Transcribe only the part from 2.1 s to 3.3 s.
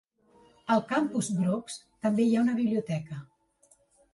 hi ha una biblioteca.